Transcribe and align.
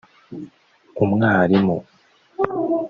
umwarimu 1.03 1.75